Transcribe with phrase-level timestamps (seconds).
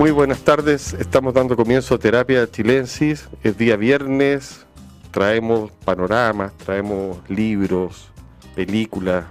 [0.00, 4.64] Muy buenas tardes, estamos dando comienzo a Terapia Chilensis, es día viernes,
[5.10, 8.10] traemos panoramas, traemos libros,
[8.54, 9.26] películas,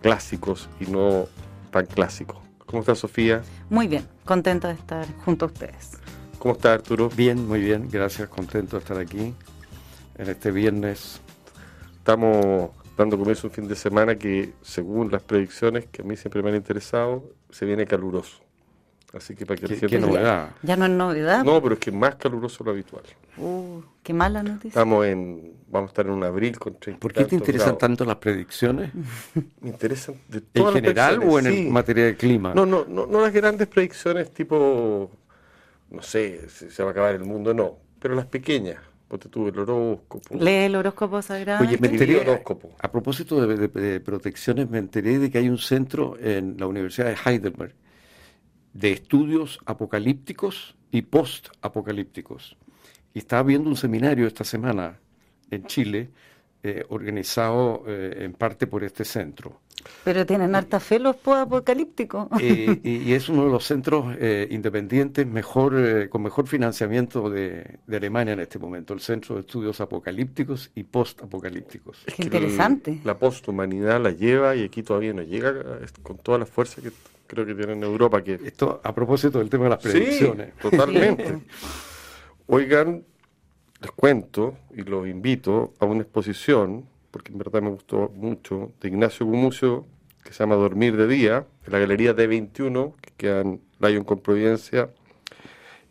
[0.00, 1.26] clásicos y no
[1.70, 2.38] tan clásicos.
[2.64, 3.42] ¿Cómo está Sofía?
[3.68, 5.98] Muy bien, contenta de estar junto a ustedes.
[6.38, 7.10] ¿Cómo está Arturo?
[7.14, 9.34] Bien, muy bien, gracias, contento de estar aquí
[10.16, 11.20] en este viernes.
[11.98, 16.16] Estamos dando comienzo a un fin de semana que, según las predicciones que a mí
[16.16, 18.47] siempre me han interesado, se viene caluroso.
[19.14, 20.50] Así que para que ¿Qué, qué novedad?
[20.62, 21.42] Ya no es novedad.
[21.42, 23.04] No, pero es que más caluroso lo habitual.
[23.38, 24.68] Uh, qué mala noticia.
[24.68, 27.78] Estamos en, vamos a estar en un abril con 30 ¿Por qué te interesan grados.
[27.78, 28.90] tanto las predicciones?
[29.62, 32.52] Me interesan de ¿En todas las general o en el materia de clima?
[32.52, 35.10] No, no, no, no las grandes predicciones tipo,
[35.90, 37.76] no sé, si se va a acabar el mundo, no.
[37.98, 38.76] Pero las pequeñas,
[39.08, 40.34] porque tuve el horóscopo.
[40.36, 41.64] Lee el horóscopo sagrado.
[41.64, 42.72] Oye, me el enteré, horóscopo.
[42.78, 46.66] a propósito de, de- de protecciones, me enteré de que hay un centro en la
[46.66, 47.72] Universidad de Heidelberg
[48.78, 52.56] de estudios apocalípticos y post-apocalípticos.
[53.14, 54.98] Y estaba viendo un seminario esta semana
[55.50, 56.10] en Chile,
[56.62, 59.60] eh, organizado eh, en parte por este centro.
[60.04, 62.28] Pero tienen harta fe los apocalípticos.
[62.40, 67.30] Eh, y, y es uno de los centros eh, independientes mejor, eh, con mejor financiamiento
[67.30, 72.02] de, de Alemania en este momento, el Centro de Estudios Apocalípticos y Post-Apocalípticos.
[72.06, 73.00] Es Qué que el- interesante.
[73.04, 75.52] la posthumanidad la lleva y aquí todavía no llega
[76.02, 76.90] con toda la fuerza que
[77.28, 78.24] creo que tiene en Europa.
[78.24, 80.48] Que Esto a propósito del tema de las predicciones.
[80.48, 81.38] Sí, totalmente.
[82.46, 83.04] Oigan,
[83.80, 88.88] les cuento y los invito a una exposición, porque en verdad me gustó mucho, de
[88.88, 89.86] Ignacio Gumucio,
[90.24, 94.18] que se llama Dormir de Día, en la Galería D21, que queda en Lyon con
[94.20, 94.90] Providencia.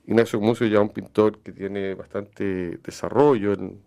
[0.05, 3.79] Ignacio Gumucio ya es un pintor que tiene bastante desarrollo, en-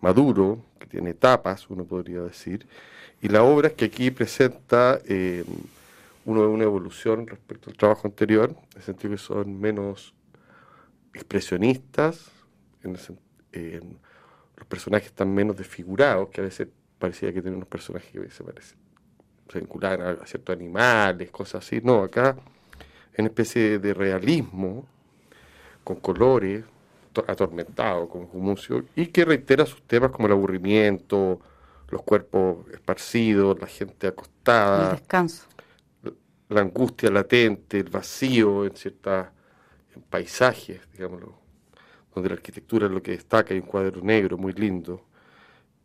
[0.00, 2.66] maduro, que tiene etapas, uno podría decir.
[3.20, 5.44] Y la obra es que aquí presenta eh,
[6.28, 10.14] uno de una evolución respecto al trabajo anterior, en el sentido que son menos
[11.14, 12.30] expresionistas,
[12.82, 12.98] en el
[14.56, 16.68] los personajes están menos desfigurados, que a veces
[16.98, 18.78] parecía que tenían unos personajes que veces parecen,
[19.50, 21.80] se vinculaban a, a ciertos animales, cosas así.
[21.82, 22.36] No, acá
[23.14, 24.84] en especie de realismo,
[25.82, 26.64] con colores,
[27.12, 31.40] to- atormentado, con Gumucio, y que reitera sus temas como el aburrimiento,
[31.88, 35.46] los cuerpos esparcidos, la gente El acostada, descanso.
[36.48, 39.26] La angustia latente, el vacío en ciertos
[40.10, 41.34] paisajes, digámoslo,
[42.14, 45.02] donde la arquitectura es lo que destaca, hay un cuadro negro muy lindo,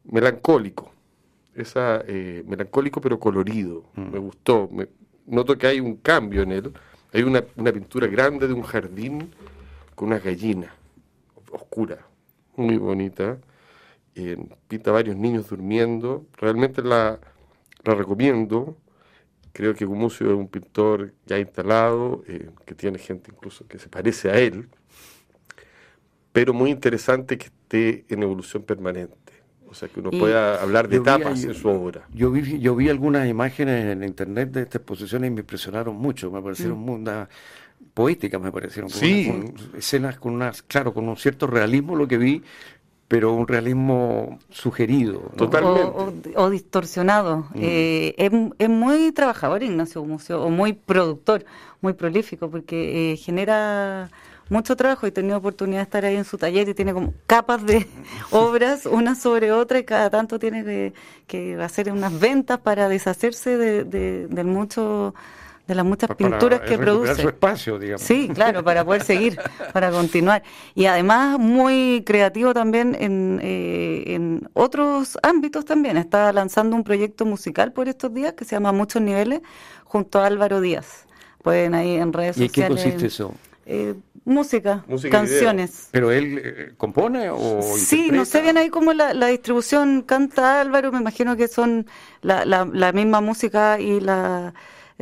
[0.05, 0.91] melancólico,
[1.55, 4.89] esa eh, melancólico pero colorido, me gustó, me-
[5.27, 6.73] noto que hay un cambio en él,
[7.13, 9.31] hay una, una pintura grande de un jardín
[9.95, 10.73] con una gallina
[11.51, 12.05] oscura,
[12.55, 13.37] muy bonita,
[14.15, 14.37] eh,
[14.67, 17.19] pinta varios niños durmiendo, realmente la,
[17.83, 18.77] la recomiendo,
[19.53, 23.87] Creo que Gumucio es un pintor ya instalado, eh, que tiene gente incluso que se
[23.87, 24.67] parece a él,
[26.31, 29.13] pero muy interesante que esté en evolución permanente.
[29.69, 32.07] O sea, que uno Y pueda hablar de vi etapas en su obra.
[32.13, 36.31] Yo vi, yo vi algunas imágenes en internet de esta exposición y me impresionaron mucho,
[36.31, 36.89] me parecieron Mm.
[36.89, 37.29] una-
[37.93, 38.89] poéticas, me parecieron.
[38.89, 39.27] Sí.
[39.29, 42.41] una- con escenas con unas, claro, con un cierto realismo lo que vi,
[43.13, 45.21] pero un realismo sugerido.
[45.33, 45.37] ¿no?
[45.37, 45.63] Total.
[45.65, 46.33] O, Totalmente.
[46.35, 47.45] o- o distorsionado.
[47.53, 51.45] Eh, es, es muy trabajador Ignacio Gumucio, o muy productor,
[51.79, 54.09] muy prolífico, porque eh, genera
[54.49, 55.05] mucho trabajo.
[55.05, 57.85] He tenido oportunidad de estar ahí en su taller y tiene como capas de
[58.31, 60.93] obras, una sobre otra, y cada tanto tiene que,
[61.27, 65.13] que hacer unas ventas para deshacerse de, de, del mucho,
[65.67, 67.21] de las muchas pinturas para que produce.
[67.21, 68.01] su espacio, digamos.
[68.01, 69.37] Sí, claro, para poder seguir,
[69.71, 70.43] para continuar.
[70.75, 75.97] Y además muy creativo también en, eh, en otros ámbitos también.
[75.97, 79.41] Está lanzando un proyecto musical por estos días que se llama Muchos Niveles
[79.85, 81.05] junto a Álvaro Díaz.
[81.41, 82.83] Pueden ahí en redes ¿Y en qué sociales.
[82.83, 83.33] consiste eso?
[83.65, 83.95] eh,
[84.25, 85.87] música, Música y canciones.
[85.91, 90.61] ¿Pero él eh, compone o Sí, no sé bien ahí cómo la, la distribución canta
[90.61, 91.85] Álvaro, me imagino que son
[92.21, 94.53] la, la, la misma música y la,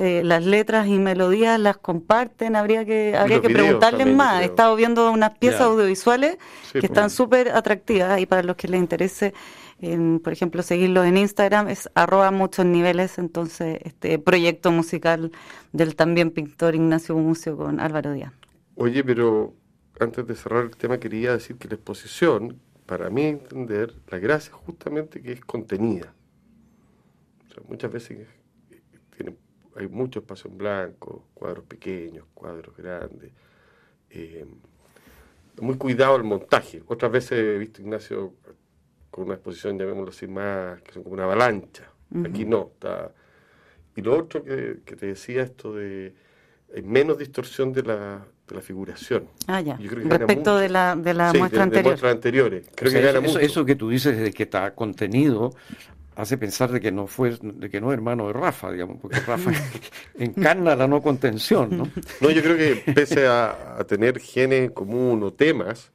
[0.03, 4.41] eh, las letras y melodías las comparten, habría que, habría que videos preguntarles también, más.
[4.41, 6.83] He estado viendo unas piezas audiovisuales Sí, que pues.
[6.85, 9.35] están súper atractivas y para los que les interese,
[9.79, 15.31] en, por ejemplo, seguirlos en Instagram es arroba muchos niveles, entonces este proyecto musical
[15.71, 18.33] del también pintor Ignacio Gumucio con Álvaro Díaz.
[18.77, 19.53] Oye, pero
[19.99, 24.49] antes de cerrar el tema quería decir que la exposición, para mí entender, la gracia
[24.49, 26.11] es justamente que es contenida.
[27.49, 28.17] O sea, muchas veces
[28.71, 28.81] eh,
[29.15, 29.35] tiene,
[29.75, 33.31] hay mucho espacio en blanco, cuadros pequeños, cuadros grandes.
[34.09, 34.45] eh,
[35.59, 36.81] muy cuidado el montaje.
[36.87, 38.33] Otras veces he visto Ignacio
[39.11, 41.83] con una exposición, llamémoslo así, más, que son como una avalancha.
[42.25, 43.11] Aquí no, está...
[43.95, 46.13] Y lo otro que, que te decía, esto de
[46.73, 49.27] hay menos distorsión de, la, de la figuración.
[49.47, 49.77] Ah, ya.
[49.77, 51.91] Yo creo que gana Respecto de la, de la Sí, muestra de- de anterior.
[51.91, 52.67] muestras anteriores.
[52.73, 53.39] Creo O sea, que gana eso, mucho.
[53.45, 55.51] eso que tú dices de que está contenido
[56.21, 59.19] hace pensar de que no fue, de que no es hermano de Rafa, digamos, porque
[59.19, 59.51] Rafa
[60.19, 61.89] encarna la no contención, ¿no?
[62.21, 65.91] No, yo creo que pese a, a tener genes en común o temas,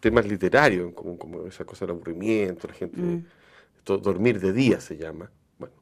[0.00, 3.24] temas literarios en común, como esa cosa del aburrimiento, la gente, Mm.
[3.78, 5.30] esto, dormir de día se llama.
[5.58, 5.74] Bueno,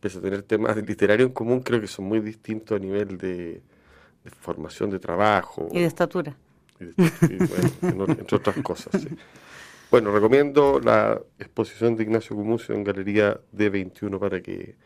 [0.00, 3.62] pese a tener temas literarios en común, creo que son muy distintos a nivel de,
[4.24, 5.68] de formación de trabajo.
[5.72, 6.36] Y de estatura.
[6.80, 6.92] y de-
[7.30, 7.36] y,
[7.96, 9.00] bueno, entre otras cosas.
[9.00, 9.08] sí.
[9.90, 14.76] Bueno, recomiendo la exposición de Ignacio Gumucio en Galería D21 para que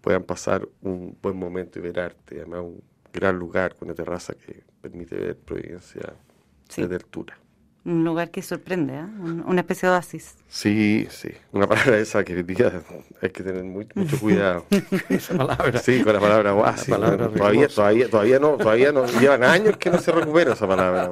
[0.00, 2.36] puedan pasar un buen momento y ver arte.
[2.38, 2.82] Además, un
[3.12, 6.14] gran lugar con una terraza que permite ver Providencia
[6.68, 6.82] Sí.
[6.82, 7.38] desde altura.
[7.82, 9.08] Un lugar que sorprende, ¿ah?
[9.20, 10.34] Un- una especie de oasis.
[10.48, 11.30] Sí, sí.
[11.52, 12.70] Una palabra esa que hoy día
[13.22, 14.66] hay que tener muy- mucho cuidado.
[15.08, 15.78] Esa palabra.
[15.80, 16.88] Sí, con la palabra oasis.
[16.90, 20.52] La palabra bueno, todavía, todavía, todavía no, todavía no, llevan años que no se recupera
[20.52, 21.10] esa palabra.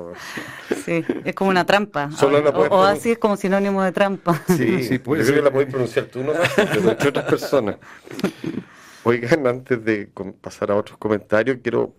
[0.85, 2.11] Sí, es como una trampa.
[2.11, 4.39] Solo la O- puedes oasis es como sinónimo de trampa.
[4.49, 5.35] Sí, Sí, puede yo ser.
[5.35, 6.33] creo que la podéis pronunciar tú, ¿no?
[6.35, 7.77] entre otras personas.
[9.05, 11.95] Oigan, antes de com- pasar a otros comentarios, quiero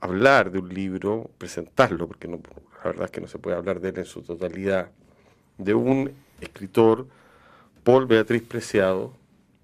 [0.00, 2.38] hablar de un libro, presentarlo, porque la
[2.84, 4.90] verdad es que no se puede hablar de él en su totalidad,
[5.58, 7.06] de un escritor,
[7.84, 9.14] Paul Beatriz Preciado.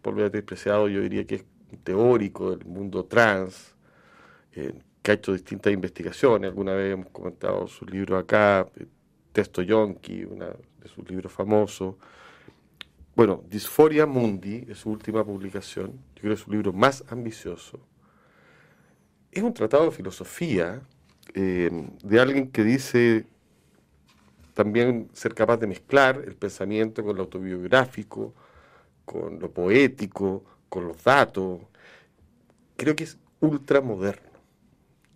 [0.02, 3.74] Paul Beatriz Preciado yo diría que es un teórico del mundo trans,
[4.52, 4.72] eh,
[5.02, 6.48] que ha hecho distintas investigaciones.
[6.48, 8.86] Alguna vez hemos comentado su libro acá, eh,
[9.32, 11.96] Texto Yonki, una de sus libros famosos.
[13.14, 15.92] Bueno, Disforia Mundi es su última publicación.
[16.14, 17.80] Yo creo que es su libro más ambicioso.
[19.32, 20.80] Es un tratado de filosofía
[21.34, 21.70] eh,
[22.02, 23.26] de alguien que dice
[24.54, 28.32] también ser capaz de mezclar el pensamiento con lo autobiográfico,
[29.04, 31.60] con lo poético, con los datos.
[32.76, 34.30] Creo que es ultramoderno,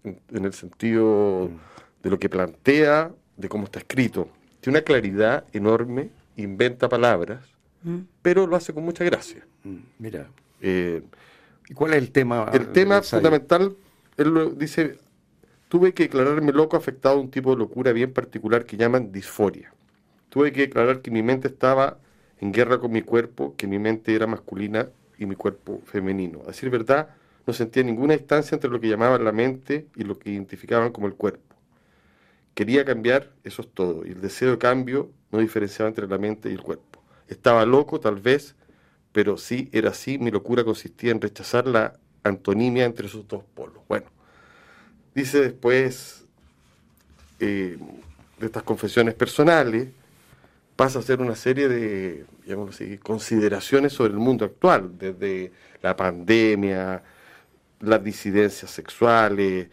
[0.05, 1.49] en, en el sentido
[2.03, 4.29] de lo que plantea, de cómo está escrito.
[4.61, 7.41] Tiene una claridad enorme, inventa palabras,
[7.83, 8.01] Mm.
[8.21, 9.47] pero lo hace con mucha gracia.
[9.65, 10.29] Mm, Mira,
[10.61, 11.01] Eh,
[11.67, 12.51] ¿y cuál es el tema?
[12.53, 13.75] el tema fundamental,
[14.21, 14.99] él dice,
[15.69, 19.73] tuve que declararme loco afectado a un tipo de locura bien particular que llaman disforia.
[20.29, 21.99] Tuve que declarar que mi mente estaba
[22.41, 24.89] en guerra con mi cuerpo, que mi mente era masculina
[25.19, 26.43] y mi cuerpo femenino.
[26.45, 27.11] A decir verdad,
[27.47, 31.07] no sentía ninguna distancia entre lo que llamaban la mente y lo que identificaban como
[31.07, 31.57] el cuerpo.
[32.55, 36.51] Quería cambiar, eso es todo, y el deseo de cambio no diferenciaba entre la mente
[36.51, 37.03] y el cuerpo.
[37.29, 38.55] Estaba loco, tal vez,
[39.13, 43.83] pero sí era así, mi locura consistía en rechazar la antonimia entre esos dos polos.
[43.89, 44.07] Bueno,
[45.15, 46.25] dice después
[47.39, 47.79] eh,
[48.39, 49.89] de estas confesiones personales,
[50.77, 52.25] pasa a hacer una serie de,
[53.03, 55.53] consideraciones sobre el mundo actual, desde
[55.83, 57.03] la pandemia,
[57.81, 59.69] las disidencias sexuales.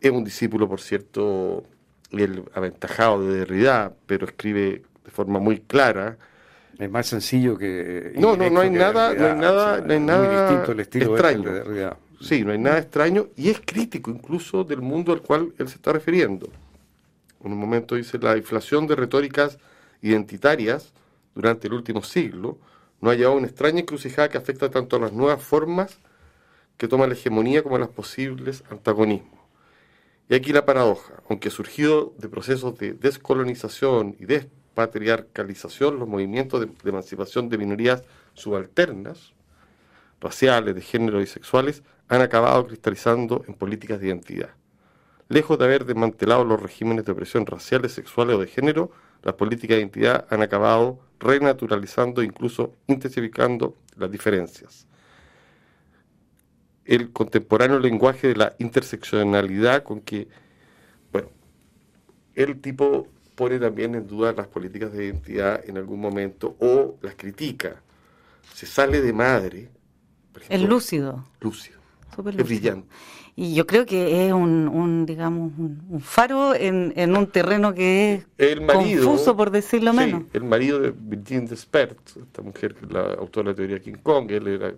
[0.00, 1.64] Es un discípulo, por cierto,
[2.10, 6.18] el aventajado de Derrida, pero escribe de forma muy clara.
[6.78, 8.12] Es más sencillo que.
[8.16, 10.80] No, no, no hay nada, no hay nada, o sea, no hay nada distinto el
[10.80, 11.50] estilo este extraño.
[11.50, 11.96] de Derrida.
[12.20, 15.76] Sí, no hay nada extraño y es crítico incluso del mundo al cual él se
[15.76, 16.48] está refiriendo.
[17.44, 19.58] En un momento dice, la inflación de retóricas
[20.02, 20.92] identitarias
[21.34, 22.58] durante el último siglo
[23.00, 25.98] no ha llevado a una extraña encrucijada que afecta tanto a las nuevas formas
[26.76, 29.40] que toman la hegemonía como a los posibles antagonismos.
[30.28, 34.24] Y aquí la paradoja, aunque surgido de procesos de descolonización y
[34.76, 38.04] despatriarcalización, los movimientos de, de emancipación de minorías
[38.34, 39.32] subalternas,
[40.20, 44.50] raciales, de género y sexuales, han acabado cristalizando en políticas de identidad.
[45.28, 48.92] Lejos de haber desmantelado los regímenes de opresión raciales, sexuales o de género,
[49.22, 54.86] las políticas de identidad han acabado renaturalizando e incluso intensificando las diferencias.
[56.84, 60.28] El contemporáneo lenguaje de la interseccionalidad con que,
[61.10, 61.30] bueno,
[62.34, 67.14] el tipo pone también en duda las políticas de identidad en algún momento o las
[67.14, 67.82] critica.
[68.54, 69.70] Se sale de madre.
[70.48, 71.24] Es lúcido.
[71.40, 71.78] lúcido.
[72.14, 72.44] súper Es lúcido.
[72.44, 72.88] brillante.
[73.38, 77.74] Y yo creo que es un, un, digamos, un, un faro en, en un terreno
[77.74, 79.04] que es El marido.
[79.04, 80.22] confuso, por decirlo sí, menos.
[80.32, 84.48] El marido de Virginie Despert, esta mujer la autora de la teoría King Kong, él
[84.48, 84.74] era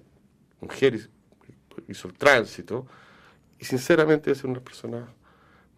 [0.60, 2.86] mujer y hizo el tránsito.
[3.60, 5.04] Y sinceramente es una personas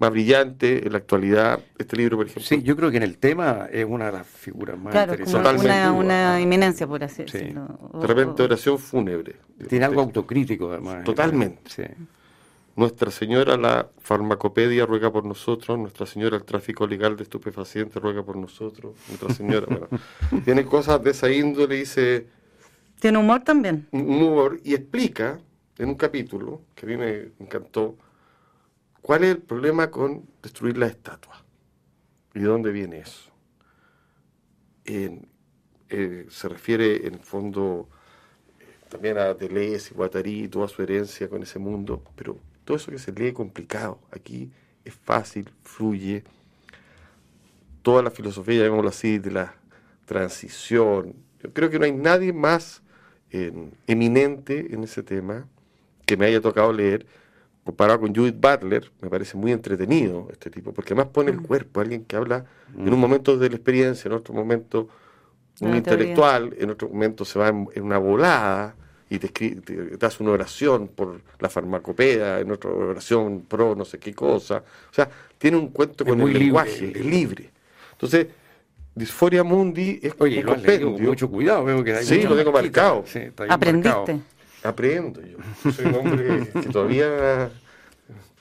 [0.01, 1.61] más brillantes en la actualidad.
[1.79, 2.43] Este libro, por ejemplo.
[2.43, 5.53] Sí, yo creo que en el tema es una de las figuras más Claro, interesantes.
[5.53, 5.91] Totalmente.
[5.91, 7.39] una, una eminencia, por así Sí.
[7.39, 7.67] decirlo.
[7.93, 9.37] O- de repente, oración fúnebre.
[9.69, 11.05] Tiene algo autocrítico, además.
[11.05, 11.61] Totalmente.
[11.71, 11.83] Sí.
[12.77, 18.23] Nuestra Señora la farmacopedia ruega por nosotros, Nuestra Señora el tráfico legal de estupefacientes ruega
[18.23, 19.89] por nosotros, Nuestra Señora, bueno,
[20.47, 22.27] tiene cosas de esa índole, dice
[23.01, 23.87] Tiene humor también.
[23.91, 25.41] un humor y explica
[25.77, 27.97] en un capítulo que a mí me encantó
[29.03, 31.43] ¿Cuál es el problema con destruir las estatuas?
[32.35, 33.31] ¿Y de dónde viene eso?
[34.85, 37.89] Eh, se refiere en el fondo
[38.61, 42.91] eh, también a Deleuze y Guattari toda su herencia con ese mundo, pero todo eso
[42.91, 44.51] que se lee complicado, aquí
[44.85, 46.23] es fácil, fluye.
[47.83, 49.55] Toda la filosofía, llamémoslo así, de la
[50.05, 51.15] transición.
[51.43, 52.83] Yo creo que no hay nadie más
[53.87, 55.47] eminente en ese tema
[56.05, 57.07] que me haya tocado leer
[57.65, 61.81] comparado con Judith Butler, me parece muy entretenido este tipo, porque además pone el cuerpo,
[61.81, 63.01] alguien que habla en un mm.
[63.01, 64.89] momento de la experiencia, en otro momento
[65.61, 68.75] un intelectual, en otro momento se va en, una volada
[69.11, 73.99] y te, te, das una oración por la farmacopea, en otra oración pro no sé
[73.99, 74.59] qué cosa.
[74.91, 77.51] O sea, tiene un cuento con el lenguaje, es libre.
[77.93, 78.29] Entonces,
[78.95, 80.45] Disforia Mundi es Oye,
[80.85, 83.05] un mucho cuidado, veo que hay Sí, lo tengo marcado.
[83.49, 84.21] Aprendiste.
[84.63, 85.39] Aprendo yo.
[85.73, 87.51] Soy un hombre que todavía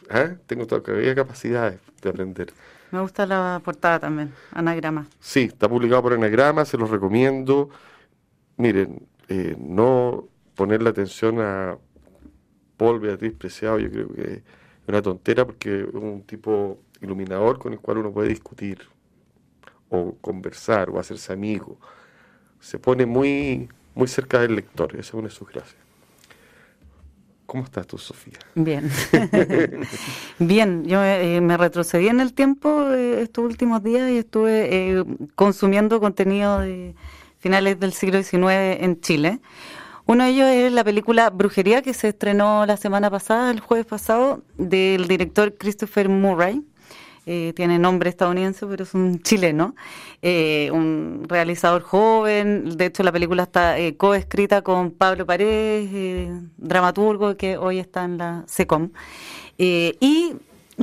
[0.09, 0.31] ¿ah?
[0.47, 2.53] tengo todavía capacidades de aprender.
[2.91, 5.07] Me gusta la portada también, Anagrama.
[5.19, 7.69] Sí, está publicado por Anagrama, se los recomiendo.
[8.57, 11.77] Miren, eh, no poner la atención a
[12.77, 14.43] Paul Beatriz Preciado, yo creo que es
[14.87, 18.79] una tontera porque es un tipo iluminador con el cual uno puede discutir
[19.89, 21.79] o conversar o hacerse amigo.
[22.59, 25.88] Se pone muy, muy cerca del lector, esa es una de sus gracias.
[27.49, 28.37] ¿Cómo estás tú, Sofía?
[28.53, 28.91] Bien.
[30.39, 35.03] Bien, yo eh, me retrocedí en el tiempo eh, estos últimos días y estuve eh,
[35.33, 36.93] consumiendo contenido de
[37.39, 39.39] finales del siglo XIX en Chile.
[40.05, 43.87] Uno de ellos es la película Brujería que se estrenó la semana pasada, el jueves
[43.87, 46.63] pasado, del director Christopher Murray.
[47.31, 49.75] Eh, tiene nombre estadounidense, pero es un chileno,
[50.23, 52.75] eh, un realizador joven.
[52.75, 58.17] De hecho, la película está eh, coescrita con Pablo Paredes, dramaturgo que hoy está en
[58.17, 58.89] la SECOM.
[59.59, 60.33] y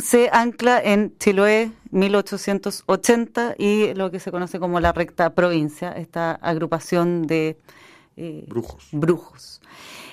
[0.00, 6.30] se ancla en Chiloé 1880 y lo que se conoce como la recta provincia, esta
[6.30, 7.56] agrupación de
[8.46, 8.86] brujos.
[8.92, 9.60] brujos.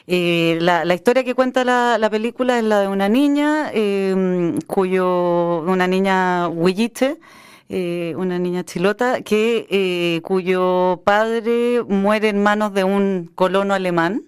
[0.07, 5.87] Eh, la, historia que cuenta la, película es la de una niña, eh, cuyo, una
[5.87, 7.19] niña huilliche,
[7.69, 14.23] eh, una niña chilota, que eh, cuyo padre muere en manos de un colono alemán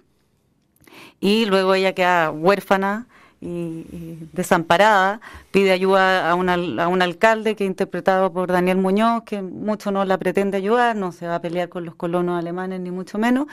[1.19, 3.07] y luego ella queda huérfana
[3.45, 5.21] y, desamparada,
[5.51, 10.17] pide ayuda a, a un alcalde que interpretado por Daniel Muñoz, que mucho no la
[10.17, 13.47] pretende ayudar, no se va a pelear con los colonos alemanes ni mucho menos,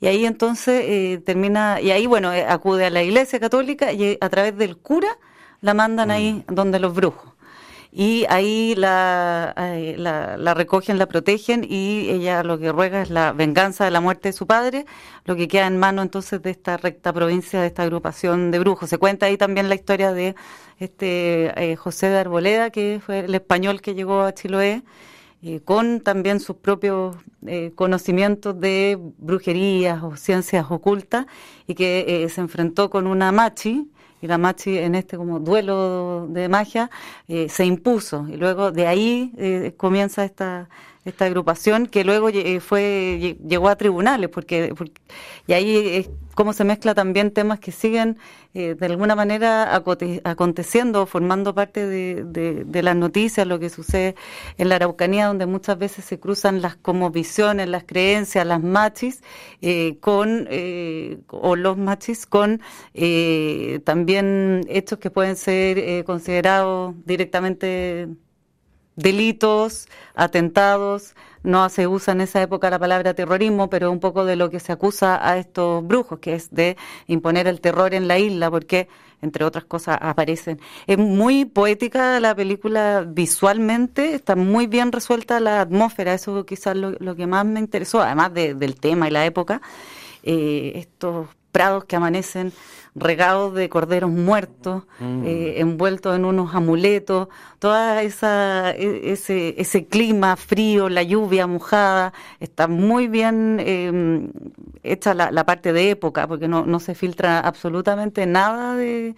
[0.00, 4.18] y ahí entonces eh, termina, y ahí bueno, eh, acude a la iglesia católica y
[4.20, 5.18] a través del cura
[5.60, 6.54] la mandan ahí mm.
[6.54, 7.31] donde los brujos
[7.94, 13.84] y ahí la, eh, recogen, la protegen y ella lo que ruega es la venganza
[13.84, 14.86] de la muerte de su padre,
[15.26, 18.88] lo que queda en mano entonces de esta recta provincia, de esta agrupación de brujos.
[18.88, 20.34] Se cuenta ahí también la historia de
[20.78, 24.82] este eh, José de Arboleda, que fue el español que llegó a Chiloé.
[25.44, 27.16] Eh, con también sus propios
[27.74, 31.26] conocimientos de brujerías o ciencias ocultas
[31.66, 33.90] y que se enfrentó con una machi,
[34.22, 36.90] y la Machi en este como duelo de magia
[37.28, 38.26] eh, se impuso.
[38.28, 40.70] Y luego de ahí eh, comienza esta
[41.04, 44.72] esta agrupación que luego eh, fue llegó a tribunales porque,
[45.46, 48.18] y ahí es cómo se mezcla también temas que siguen
[48.54, 49.74] eh, de alguna manera
[50.24, 54.14] aconteciendo formando parte de, de, las noticias lo que sucede
[54.58, 59.22] en la Araucanía donde muchas veces se cruzan las como visiones las creencias las machis
[59.60, 60.48] eh, con
[61.28, 62.60] o los machis con
[63.84, 68.08] también hechos que pueden ser considerados directamente
[68.96, 74.36] delitos, atentados, no se usa en esa época la palabra terrorismo, pero un poco de
[74.36, 78.18] lo que se acusa a estos brujos, que es de imponer el terror en la
[78.18, 78.88] isla, porque
[79.22, 80.60] entre otras cosas aparecen.
[80.86, 86.92] Es muy poética la película visualmente, está muy bien resuelta la atmósfera, eso quizás lo,
[86.98, 89.62] lo que más me interesó, además del tema y la época,
[90.22, 92.52] eh, estos prados que amanecen
[92.94, 95.24] regados de corderos muertos, mm.
[95.24, 97.28] eh, envueltos en unos amuletos,
[97.58, 104.30] toda esa e, ese, ese clima frío, la lluvia mojada, está muy bien em,
[104.82, 109.14] hecha la, la, parte de época, porque no, no se filtra absolutamente nada de,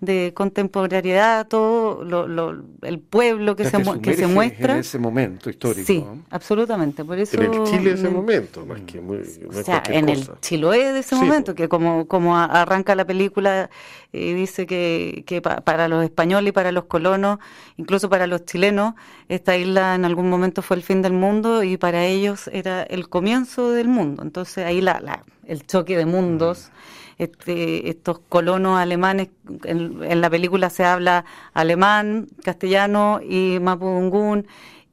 [0.00, 4.74] de contemporaneidad, todo lo, el pueblo que, se, que se muestra.
[4.74, 5.86] En ese momento histórico.
[5.86, 7.04] Sí, absolutamente.
[7.04, 10.28] Por eso, en el Chile de ese momento, más que muy, o sea, en el
[10.40, 13.70] Chiloé de ese momento, que como, como arranca la película
[14.12, 17.38] y dice que, que para los españoles y para los colonos,
[17.76, 18.94] incluso para los chilenos,
[19.28, 23.08] esta isla en algún momento fue el fin del mundo y para ellos era el
[23.08, 24.22] comienzo del mundo.
[24.22, 26.70] Entonces ahí la, la el choque de mundos.
[27.18, 29.28] Este, estos colonos alemanes,
[29.64, 34.46] en, la película se habla alemán, castellano y mapudungún,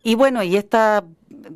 [0.03, 1.03] y bueno, y esta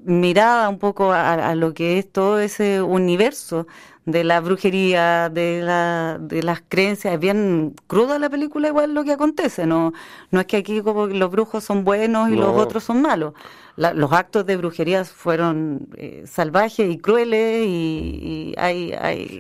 [0.06, 3.68] mirada un poco a, lo que es todo ese universo
[4.06, 7.14] de la brujería, de, la, de las creencias.
[7.14, 9.66] Es bien cruda la película, igual lo que acontece.
[9.66, 9.94] No,
[10.32, 13.34] no es que aquí como los brujos son buenos y los otros son malos.
[13.76, 19.38] los actos de brujería fueron eh, salvajes y crueles y, hay, hay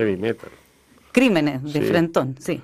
[1.11, 2.61] crímenes de frentón, sí.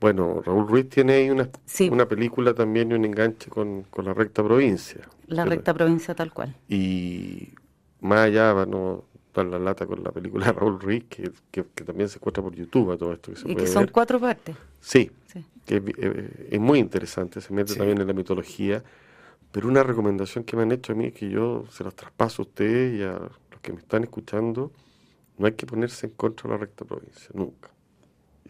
[0.00, 1.50] Bueno, Raúl Ruiz tiene ahí una,
[1.90, 5.02] una película también y un enganche con, con la recta provincia.
[5.26, 6.56] La recta provincia tal cual.
[6.68, 7.50] Y
[8.00, 12.08] más allá, no dar la lata con la película de Raúl Ruiz, que, que, también
[12.08, 13.32] se encuentra por YouTube a todo esto.
[13.44, 14.56] y que son cuatro partes.
[14.80, 15.10] Sí,
[15.66, 18.82] que eh, es, muy interesante, se mete también en la mitología.
[19.52, 22.42] Pero una recomendación que me han hecho a mí es que yo se las traspaso
[22.42, 24.72] a ustedes y a los que me están escuchando,
[25.40, 27.70] no hay que ponerse en contra de la recta provincia, nunca.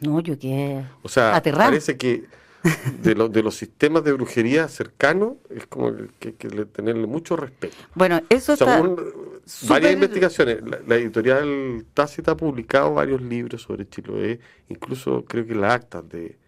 [0.01, 2.25] No, yo que O sea, parece que
[3.03, 7.77] de, de los sistemas de brujería cercanos es como que hay que tenerle mucho respeto.
[7.95, 8.83] Bueno, eso está...
[9.69, 10.59] varias investigaciones.
[10.87, 16.40] La, editorial Tácita ha publicado varios libros sobre Chiloé, incluso creo que las actas de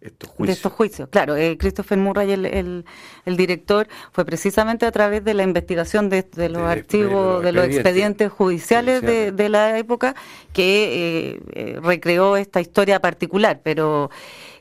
[0.00, 0.46] estos juicios.
[0.46, 1.36] De estos juicios, claro.
[1.36, 2.84] Eh, Christopher Murray, el,
[3.24, 8.32] el, director, fue precisamente a través de la investigación de, los archivos, de los, expedientes,
[8.32, 10.14] judiciales, De, de, la época,
[10.52, 14.10] que eh, eh, recreó esta historia particular, pero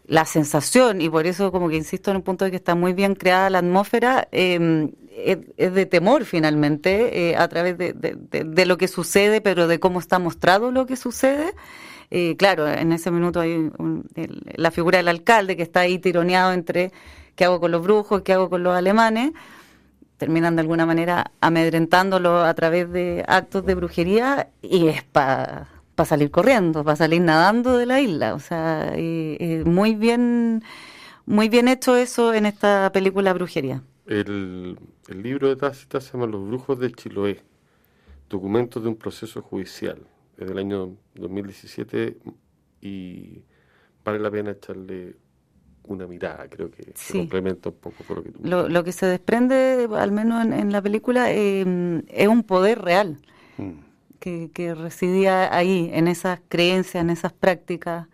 [0.06, 2.94] la sensación, y por eso como que insisto en un punto de que está muy
[2.94, 8.78] bien creada la atmósfera, em, es, de temor finalmente, eh, a través de, de, lo
[8.78, 11.54] que sucede, pero de cómo está mostrado lo que sucede.
[12.12, 13.72] Eh, claro, en ese minuto hay
[14.56, 16.92] la figura del alcalde que está ahí tironeado entre
[17.36, 19.32] qué hago con los brujos, qué hago con los alemanes.
[20.18, 26.08] Terminan de alguna manera amedrentándolo a través de actos de brujería y es para para
[26.08, 28.34] salir corriendo, para salir nadando de la isla.
[28.34, 28.94] O sea,
[29.66, 30.64] muy bien,
[31.26, 33.84] muy bien hecho eso en esta película Brujería.
[34.06, 34.78] El,
[35.10, 37.42] libro de Tácita se llama Los Brujos de Chiloé,
[38.30, 40.00] documentos de un proceso judicial,
[40.46, 42.18] del año 2017
[42.82, 43.42] y
[44.04, 45.16] vale la pena echarle
[45.84, 48.92] una mirada, creo que se complementa un poco con lo que tú lo, lo que
[48.92, 53.18] se desprende, al menos en, la película, eh, es un poder real.
[53.58, 58.08] Mm que, residía ahí, en esas creencias, en esas prácticas,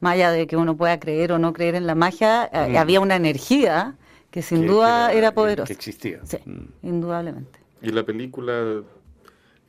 [0.00, 2.76] más allá de que uno pueda creer o no creer en la magia, eh, mm.
[2.76, 3.94] había una energía
[4.30, 5.66] que sin duda era, poderosa.
[5.66, 6.20] Que existía.
[6.24, 6.86] Sí, mm.
[6.86, 7.60] indudablemente.
[7.80, 8.82] Y la película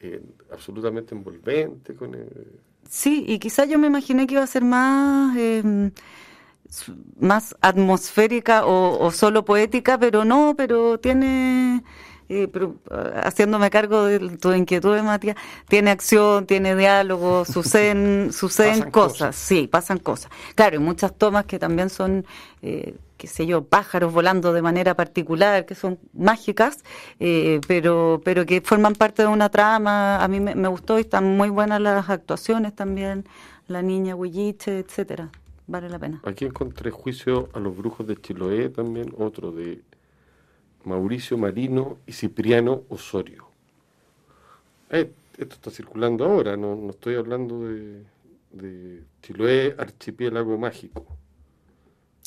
[0.01, 2.15] eh, absolutamente envolvente con
[2.89, 5.37] Sí, y quizás yo me imaginé que iba a ser más...
[5.37, 5.91] Em,
[7.17, 11.81] más atmosférica o, o, solo poética, pero no, pero tiene
[12.51, 19.35] pero, ah, haciéndome cargo de tu inquietud, Matías, tiene acción, tiene diálogo, suceden, suceden cosas,
[19.35, 20.31] sí, pasan cosas.
[20.55, 22.25] Claro, y muchas tomas que también son,
[22.61, 26.83] eh, qué sé yo, pájaros volando de manera particular, que son mágicas,
[27.19, 30.23] eh, pero, pero que forman parte de una trama.
[30.23, 33.25] A mí me, gustó y están muy buenas las actuaciones también,
[33.67, 35.29] la niña Huilliche, etcétera.
[35.65, 36.21] Vale la pena.
[36.23, 39.81] Aquí encontré juicio a los brujos de Chiloé también, otro de
[40.85, 43.47] Mauricio Marino y Cipriano Osorio.
[44.89, 51.05] Eh, esto está circulando ahora, no, estoy hablando de, Chiloé, archipiélago mágico.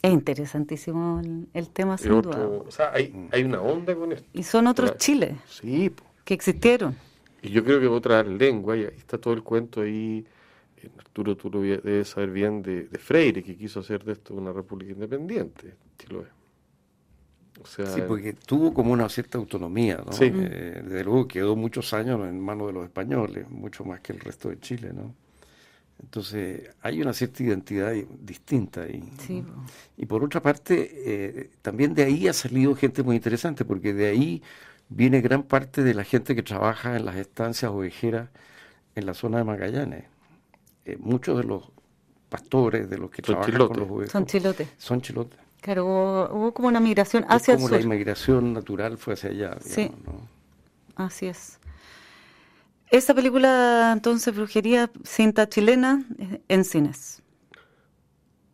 [0.02, 1.20] Es interesantísimo
[1.52, 2.46] el, tema, sin duda.
[2.46, 4.26] O sea, hay, hay, una onda con esto.
[4.32, 5.92] Y son otros Chiles sí,
[6.24, 6.96] que existieron.
[7.42, 10.24] Y yo creo que otra lengua, y ahí está todo el cuento ahí.
[10.98, 14.50] Arturo, tú lo debes saber bien de, de Freire, que quiso hacer de esto una
[14.50, 16.40] república independiente, Chiloé
[17.64, 20.12] sí, porque tuvo como una cierta autonomía, ¿no?
[20.20, 24.20] Eh, desde luego quedó muchos años en manos de los españoles, mucho más que el
[24.20, 25.14] resto de Chile, ¿no?
[26.02, 29.08] Entonces hay una cierta identidad distinta ahí.
[29.26, 29.44] Sí.
[29.96, 34.08] Y por otra parte, eh, también de ahí ha salido gente muy interesante, porque de
[34.08, 34.42] ahí
[34.88, 38.28] viene gran parte de la gente que trabaja en las estancias ovejeras
[38.94, 40.04] en la zona de Magallanes.
[40.84, 41.70] Eh, muchos de los
[42.28, 44.68] pastores, de los que trabajan con los ovejos, son chilotes.
[44.78, 45.38] Son chilotes.
[45.60, 49.58] Claro, hubo, como una migración hacia es como la inmigración natural fue hacia allá.
[49.60, 49.90] sí,
[50.96, 51.59] así es.
[52.90, 56.04] Esa película, entonces, Brujería, cinta chilena,
[56.48, 57.22] en cines.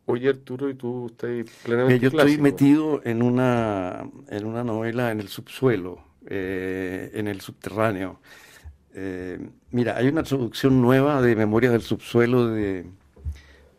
[0.04, 1.30] Oye, Arturo, ¿y tú estás
[1.64, 7.40] plenamente Yo estoy metido en una, en una novela en el subsuelo, eh, en el
[7.40, 8.20] subterráneo.
[8.94, 9.38] Eh,
[9.70, 12.86] mira, hay una traducción nueva de Memorias del Subsuelo de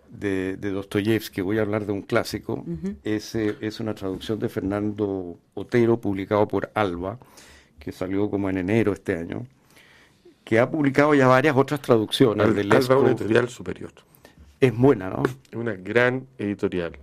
[0.10, 2.65] de, de Dostoyevsky, voy a hablar de un clásico,
[3.04, 7.20] es, es una traducción de Fernando Otero, publicado por Alba,
[7.80, 9.46] que salió como en enero este año,
[10.47, 12.47] que ha publicado ya varias otras traducciones.
[12.47, 13.91] Al, Alba editorial superior.
[14.62, 15.23] es buena, ¿no?
[15.51, 16.93] Es una gran editorial,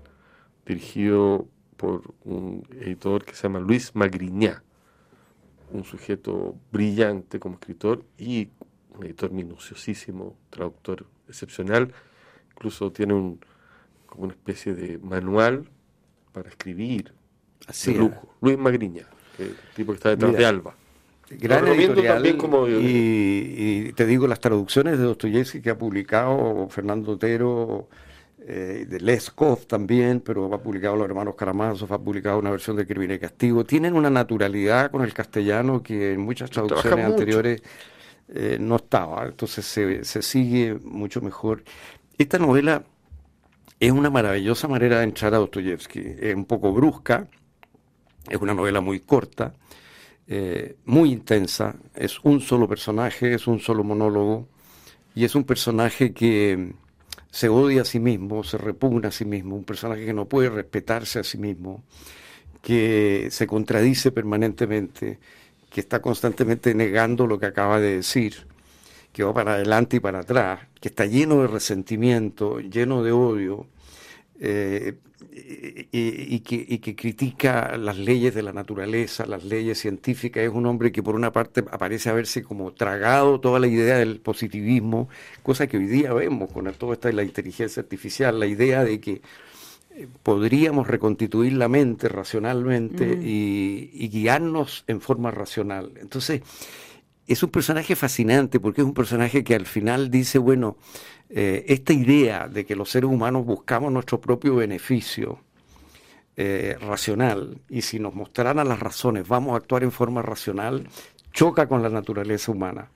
[0.65, 4.63] dirigido por un editor que se llama Luis Magriñá,
[5.73, 8.49] un sujeto brillante como escritor y
[8.97, 11.93] un editor minuciosísimo, traductor excepcional,
[12.51, 13.41] incluso tiene un,
[14.07, 15.69] como una especie de manual
[16.33, 17.13] para escribir
[17.67, 18.35] Así de lujo.
[18.41, 20.75] Luis Magriña, que el tipo que está detrás Mira, de Alba.
[21.31, 22.75] Gran Lo recomiendo editorial, también como- y,
[23.89, 27.89] y te digo, las traducciones de Dostoyevsky que ha publicado Fernando Otero,
[28.47, 32.87] eh, de Leskov también, pero ha publicado Los Hermanos Karamazov, ha publicado una versión de
[32.87, 37.63] Crimen y Castigo, tienen una naturalidad con el castellano que en muchas traducciones anteriores
[38.29, 41.65] eh, no estaba, entonces se, se sigue mucho mejor.
[42.19, 42.85] Esta novela
[43.81, 47.27] es una maravillosa manera de entrar a Dostoyevsky, es un poco brusca,
[48.29, 49.55] es una novela muy corta,
[50.27, 54.49] eh, muy intensa, es un solo personaje, es un solo monólogo,
[55.15, 56.73] y es un personaje que
[57.31, 60.51] se odia a sí mismo, se repugna a sí mismo, un personaje que no puede
[60.51, 61.85] respetarse a sí mismo,
[62.63, 65.19] que se contradice permanentemente,
[65.71, 68.47] que está constantemente negando lo que acaba de decir,
[69.13, 73.67] que va para adelante y para atrás, que está lleno de resentimiento, lleno de odio,
[74.41, 74.95] eh,
[75.33, 80.43] y, que, y que critica las leyes de la naturaleza, las leyes científicas.
[80.43, 83.99] Es un hombre que por una parte aparece a verse como tragado toda la idea
[83.99, 85.09] del positivismo,
[85.43, 89.23] cosa que hoy día vemos con todo esta la inteligencia artificial, la idea de que
[89.95, 95.93] eh, podríamos reconstituir la mente racionalmente y, y guiarnos en forma racional.
[96.01, 96.43] Entonces,
[97.27, 100.77] es un personaje fascinante porque es un personaje que al final dice, bueno,
[101.35, 105.41] eh, esta idea de que los seres humanos buscamos nuestro propio beneficio
[106.37, 110.87] eh, racional y si nos mostraran las razones vamos a actuar en forma racional,
[111.33, 112.91] choca con la naturaleza humana.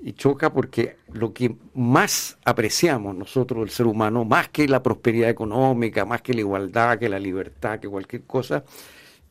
[0.00, 5.30] Y choca porque lo que más apreciamos nosotros, el ser humano, más que la prosperidad
[5.30, 8.64] económica, más que la igualdad, que la libertad, que cualquier cosa,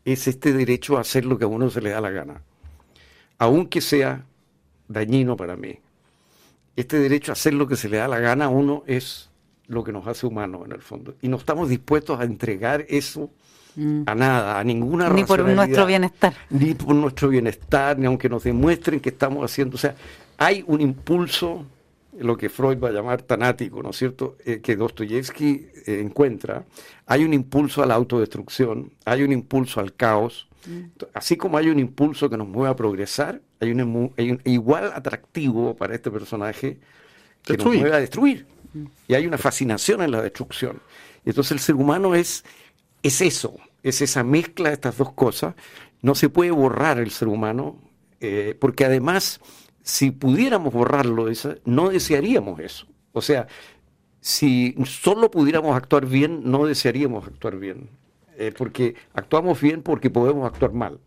[0.03, 2.41] es este derecho a hacer lo que a uno se le da la gana
[3.43, 4.25] aunque sea
[4.87, 5.79] dañino para mí.
[6.75, 9.29] Este derecho a hacer lo que se le da la gana a uno es
[9.67, 11.15] lo que nos hace humanos en el fondo.
[11.21, 13.29] Y no estamos dispuestos a entregar eso
[14.05, 15.15] a nada, a ninguna Mm.
[15.15, 16.33] Ni por nuestro bienestar.
[16.49, 19.75] Ni por nuestro bienestar, ni aunque nos demuestren que estamos haciendo.
[19.75, 19.95] O sea,
[20.37, 21.65] hay un impulso,
[22.19, 26.65] lo que Freud va a llamar tanático, ¿no es cierto?, Eh, que Dostoyevsky eh, encuentra.
[27.07, 30.47] Hay un impulso a la autodestrucción, hay un impulso al caos.
[31.13, 34.91] Así como hay un impulso que nos mueve a progresar, hay un, hay un igual
[34.93, 36.79] atractivo para este personaje
[37.43, 38.45] que nos mueve a destruir.
[39.07, 40.79] Y hay una fascinación en la destrucción.
[41.25, 42.43] Y entonces el ser humano es,
[43.03, 45.55] es eso, es esa mezcla de estas dos cosas.
[46.01, 47.79] No se puede borrar el ser humano,
[48.19, 49.39] eh, porque además,
[49.83, 52.87] si pudiéramos borrarlo, esa- no desearíamos eso.
[53.11, 53.47] O sea,
[54.21, 57.89] si solo pudiéramos actuar bien, no desearíamos actuar bien.
[58.37, 60.99] Eh, porque actuamos bien porque podemos actuar mal.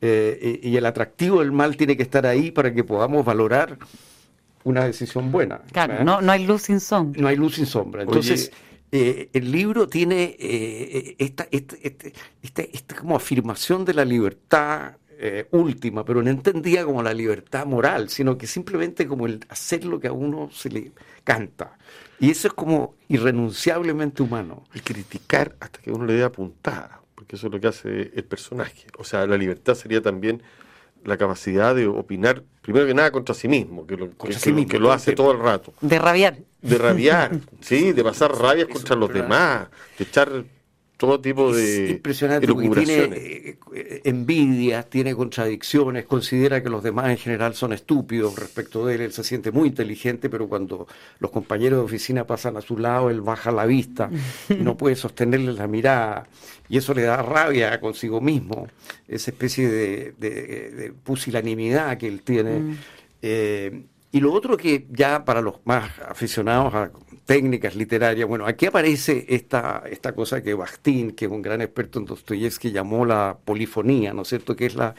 [0.00, 3.78] Eh, y, y el atractivo del mal tiene que estar ahí para que podamos valorar
[4.64, 5.60] una decisión buena.
[5.72, 6.04] Claro, ¿eh?
[6.04, 7.20] no, no hay luz sin sombra.
[7.20, 8.02] no hay luz sin sombra.
[8.02, 8.52] Entonces,
[8.92, 14.96] eh, el libro tiene eh, esta, esta, este- esta- esta como afirmación de la libertad
[15.22, 19.84] eh, última, pero no entendía como la libertad moral, sino que simplemente como el hacer
[19.84, 20.92] lo que a uno se le
[21.24, 21.76] canta.
[22.18, 24.64] Y eso es como irrenunciablemente humano.
[24.74, 28.24] y criticar hasta que uno le dé puntada, porque eso es lo que hace el
[28.24, 28.86] personaje.
[28.96, 30.42] O sea, la libertad sería también
[31.04, 34.70] la capacidad de opinar, primero que nada, contra sí mismo, que lo, que, sí mismo,
[34.70, 35.74] que lo hace todo el rato.
[35.82, 36.38] De rabiar.
[36.62, 40.44] De rabiar, sí, de pasar rabias contra los demás, de echar
[41.00, 46.82] todo tipo Es de impresionante porque tiene eh, eh, envidias, tiene contradicciones, considera que los
[46.82, 50.86] demás en general son estúpidos respecto de él, él se siente muy inteligente, pero cuando
[51.18, 54.10] los compañeros de oficina pasan a su lado, él baja la vista
[54.50, 56.26] y no puede sostenerles la mirada.
[56.68, 58.68] Y eso le da rabia consigo mismo,
[59.08, 62.76] esa especie de, de- de pusilanimidad que él tiene.
[63.22, 66.90] Eh, y lo otro que ya para los más aficionados a
[67.30, 72.00] técnicas literarias, bueno, aquí aparece esta, esta cosa que Bakhtin, que es un gran experto
[72.00, 74.56] en Dostoyevsky, llamó la polifonía, ¿no es cierto?
[74.56, 74.96] Que es la,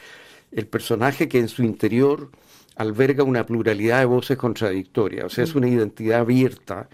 [0.50, 2.30] el personaje que en su interior
[2.76, 6.88] alberga una pluralidad de voces contradictorias, o sea, es una identidad abierta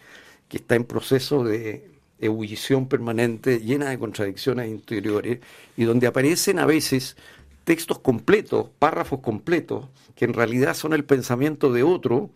[0.48, 5.38] que está en proceso de ebullición permanente, llena de contradicciones interiores,
[5.76, 7.16] y donde aparecen a veces
[7.62, 9.84] textos completos, párrafos completos,
[10.16, 12.30] que en realidad son el pensamiento de otro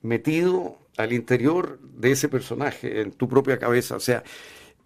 [0.00, 3.96] metido al interior de ese personaje, en tu propia cabeza.
[3.96, 4.22] O sea,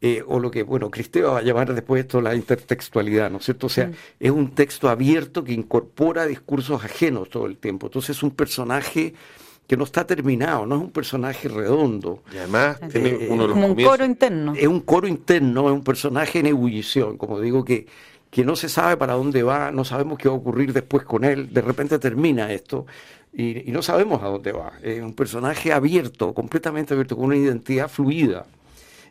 [0.02, 3.44] eh, o lo que, bueno, Cristeva va a llamar después esto la intertextualidad, ¿no es
[3.44, 3.66] cierto?
[3.66, 7.86] O sea, es un texto abierto que incorpora discursos ajenos todo el tiempo.
[7.88, 9.14] Entonces es un personaje
[9.66, 12.22] que no está terminado, no es un personaje redondo.
[12.34, 14.52] Y además tiene Eh, uno de los como un comienzos- coro interno.
[14.56, 17.86] Es un coro interno, es un personaje en ebullición, como digo, que,
[18.30, 21.24] que no se sabe para dónde va, no sabemos qué va a ocurrir después con
[21.24, 22.86] él, de repente termina esto
[23.32, 24.72] y, y no sabemos a dónde va.
[24.82, 28.46] Es un personaje abierto, completamente abierto, con una identidad fluida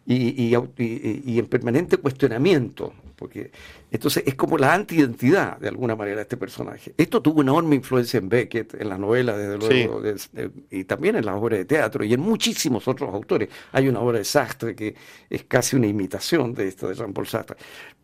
[0.05, 3.51] y, y y- y en permanente cuestionamiento, porque
[3.91, 6.93] entonces es como la antidentidad de alguna manera este personaje.
[6.97, 10.84] Esto tuvo una enorme influencia en Beckett, en las novelas, desde luego, de- de- y
[10.86, 13.49] también en las obras de teatro y en muchísimos otros autores.
[13.71, 14.95] Hay una obra de Sartre que
[15.29, 17.58] es casi una imitación de esto de Jean-Paul Sartre.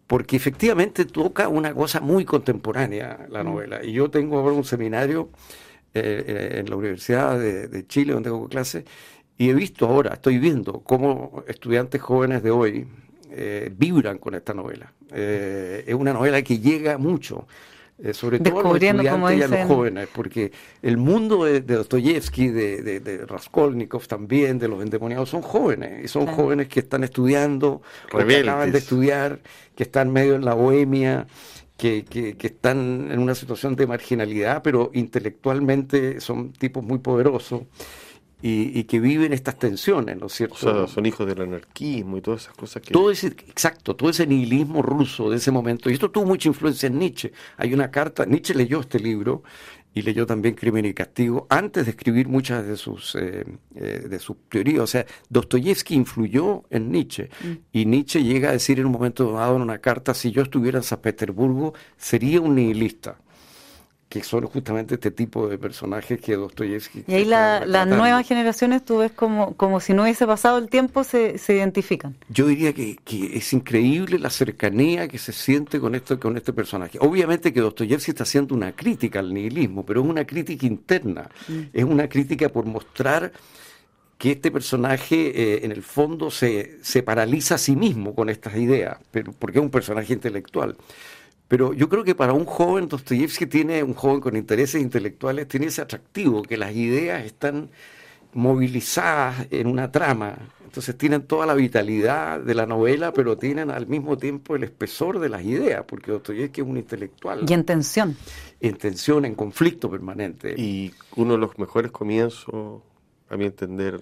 [0.07, 3.83] Porque efectivamente toca una cosa muy contemporánea la novela.
[3.83, 5.29] Y yo tengo ahora un seminario
[5.95, 8.83] eh, en la Universidad de, de Chile, donde hago clases,
[9.37, 12.87] y he visto ahora, estoy viendo cómo estudiantes jóvenes de hoy
[13.31, 14.93] eh, vibran con esta novela.
[15.11, 17.47] Eh, es una novela que llega mucho,
[17.97, 19.05] eh, sobre todo a los estudiantes
[19.39, 24.59] y a los jóvenes, porque el mundo de, de Dostoyevsky, de, de, de Raskolnikov también,
[24.59, 26.37] de los endemoniados, son jóvenes, y son Claro.
[26.37, 29.39] jóvenes que están estudiando, que acaban de estudiar,
[29.75, 31.27] que están medio en la bohemia,
[31.77, 37.63] que, que, que están en una situación de marginalidad, pero intelectualmente son tipos muy poderosos
[38.41, 40.55] y, y que viven estas tensiones, ¿no es cierto?
[40.55, 42.93] O sea, son hijos del anarquismo y todas esas cosas que...
[42.93, 45.89] Todo ese, exacto, todo ese nihilismo ruso de ese momento.
[45.89, 47.31] Y esto tuvo mucha influencia en Nietzsche.
[47.57, 49.43] Hay una carta, Nietzsche leyó este libro
[49.95, 54.19] y leyó también Crimen y Castigo antes de escribir muchas de sus, eh, eh, de
[54.19, 54.81] sus teorías.
[54.81, 57.29] O sea, Dostoyevsky influyó en Nietzsche.
[57.71, 60.79] Y Nietzsche llega a decir en un momento dado en una carta, si yo estuviera
[60.79, 63.17] en San Petersburgo, sería un nihilista.
[64.07, 67.03] Que son justamente este tipo de personajes que Dostoyevsky...
[67.07, 70.69] Y ahí la- las nuevas generaciones, tú ves como, como si no hubiese pasado el
[70.69, 72.15] tiempo, se, se identifican.
[72.29, 76.53] Yo diría que, que es increíble la cercanía que se siente con esto, con este
[76.53, 76.97] personaje.
[77.01, 81.29] Obviamente que Dostoyevsky está haciendo una crítica al nihilismo, pero es una crítica interna.
[81.73, 83.33] Es una crítica por mostrar
[84.17, 88.55] que este personaje eh, en el fondo se, se paraliza a sí mismo con estas
[88.55, 90.77] ideas, pero porque es un personaje intelectual.
[91.47, 95.67] Pero yo creo que para un joven, Dostoyevsky tiene, un joven con intereses intelectuales, tiene
[95.67, 97.69] ese atractivo, que las ideas están
[98.33, 100.37] movilizadas en una trama.
[100.63, 105.19] Entonces tienen toda la vitalidad de la novela, pero tienen al mismo tiempo el espesor
[105.19, 108.17] de las ideas, porque Dostoyevsky es un intelectual Y en tensión.
[108.59, 110.53] en tensión, en conflicto permanente.
[110.57, 112.81] Y uno de los mejores comienzos,
[113.29, 114.01] a mi entender,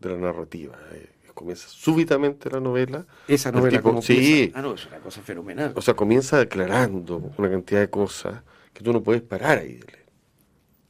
[0.00, 0.78] de la narrativa.
[0.92, 3.04] eh, comienza súbitamente la novela.
[3.28, 4.50] Esa el novela tipo- como sí.
[4.54, 5.72] Ah, no, es una cosa fenomenal.
[5.76, 8.42] O sea, comienza declarando una cantidad de cosas
[8.72, 9.74] que tú no puedes parar ahí.
[9.74, 10.04] de leer.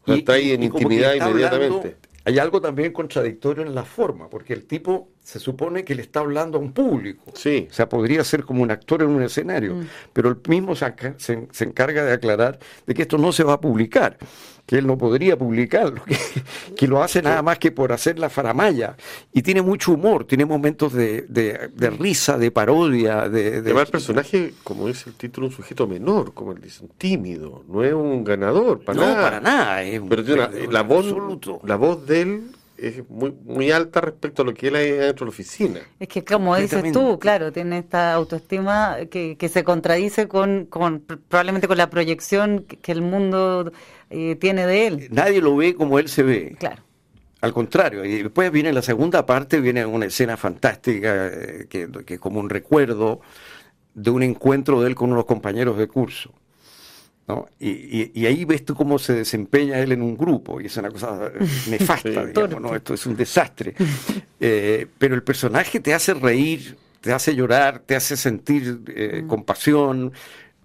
[0.02, 1.76] O sea, está ahí en intimidad inmediatamente.
[1.76, 6.02] hablando- hay algo también contradictorio en la forma, porque el tipo se supone que le
[6.02, 7.32] está hablando a un público.
[7.34, 7.66] Sí.
[7.70, 9.78] O sea, podría ser como un actor en un escenario,
[10.12, 13.42] pero él mismo se, aca- se- se encarga de aclarar de que esto no se
[13.42, 14.18] va a publicar,
[14.66, 16.16] que él no podría publicarlo, que,
[16.76, 18.96] que lo hace nada más que por hacer la faramaya.
[19.32, 23.50] Y tiene mucho humor, tiene momentos de, de- de risa, de parodia, de...
[23.50, 26.90] de- Además, el personaje, como dice el título, un sujeto menor, como él dice, un
[26.98, 29.22] tímido, no es un ganador, para no, nada.
[29.22, 29.82] para nada.
[29.82, 31.60] Es un Pero tiene una- perdedor la, voz, absoluto.
[31.64, 32.42] la voz de él
[32.88, 35.81] es muy, muy alta respecto a lo que él hay dentro de la oficina.
[35.99, 41.01] Es que como dices tú, claro, tiene esta autoestima que, que se contradice con, con
[41.01, 43.73] probablemente con la proyección que, el mundo
[44.11, 45.09] eh, tiene de él.
[45.11, 46.57] Nadie lo ve como él se ve.
[46.59, 46.83] Claro.
[47.40, 52.14] Al contrario, y después viene la segunda parte, viene una escena fantástica, eh, que, que
[52.14, 53.20] es como un recuerdo
[53.94, 56.33] de un encuentro de él con unos compañeros de curso.
[57.26, 57.46] ¿No?
[57.58, 60.76] Y, y- y ahí ves tú cómo se desempeña él en un grupo, y es
[60.76, 61.30] una cosa
[61.70, 62.28] nefasta, Sí.
[62.28, 62.74] digamos, ¿no?
[62.76, 63.74] Esto es un desastre.
[64.46, 70.12] Eh, pero el personaje te hace reír, te hace llorar, te hace sentir eh, compasión,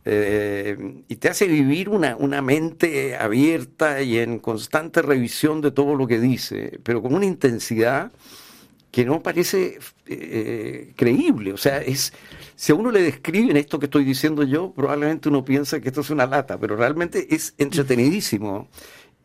[0.04, 0.76] eh,
[1.08, 6.08] y te hace vivir una, una mente abierta y en constante revisión de todo lo
[6.08, 8.12] que dice, pero con una intensidad
[8.92, 9.80] que no parece
[10.98, 11.54] creíble.
[11.54, 12.12] O sea, es
[12.60, 16.02] si a uno le describen esto que estoy diciendo yo, probablemente uno piensa que esto
[16.02, 18.68] es una lata, pero realmente es entretenidísimo.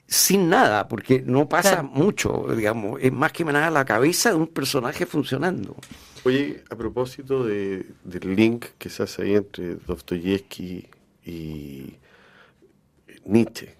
[0.07, 1.89] Sin nada, porque no pasa Claro.
[1.89, 5.75] mucho, digamos, es más que nada la cabeza de un personaje funcionando.
[6.23, 10.89] Oye, a propósito de, del link que se hace ahí entre Dostoyevsky
[11.27, 11.99] y
[13.25, 13.75] Nietzsche,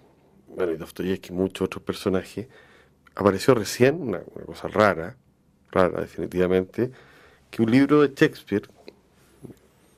[0.49, 2.49] bueno, y Dostoyevsky y muchos otros personajes,
[3.15, 5.15] apareció recién, una, una cosa rara,
[5.71, 6.91] rara definitivamente,
[7.49, 8.67] que un libro de Shakespeare,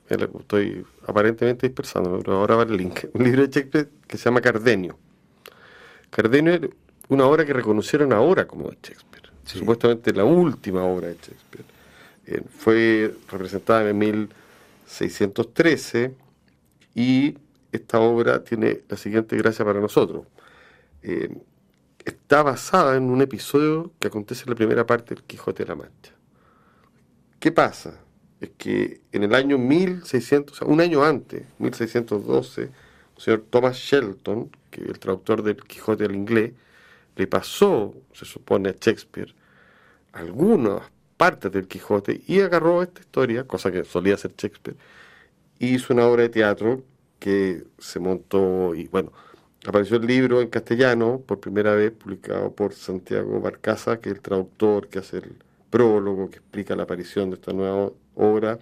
[0.08, 4.40] estoy aparentemente dispersando, pero ahora va el link, un libro de Shakespeare que se llama
[4.40, 4.98] Cardenio.
[6.10, 6.60] Cardenio es
[7.08, 9.58] una obra que reconocieron ahora como de Shakespeare, Sí.
[9.58, 11.64] supuestamente la última obra de Shakespeare.
[12.26, 16.14] Eh, fue representada en 1613
[16.94, 17.36] y
[17.72, 20.26] esta obra tiene la siguiente gracia para nosotros.
[21.02, 21.34] Eh,
[22.04, 25.74] está basada en un episodio que acontece en la primera parte del Quijote de la
[25.76, 26.12] Mancha.
[27.38, 28.00] ¿Qué pasa?
[28.40, 32.70] Es que en el año 1600, o sea, un año antes, 1612, el
[33.16, 36.52] señor Thomas Shelton, que el traductor del Quijote al inglés,
[37.16, 39.34] le pasó, se supone, a Shakespeare
[40.12, 40.82] algunas
[41.16, 44.76] partes del Quijote y agarró esta historia, cosa que solía hacer Shakespeare,
[45.58, 46.82] y hizo una obra de teatro
[47.18, 49.12] que se montó y bueno,
[49.66, 54.22] apareció el libro en castellano por primera vez publicado por Santiago Barcaza, que es el
[54.22, 55.36] traductor que hace el
[55.70, 58.58] prólogo, que explica la aparición de esta nueva obra,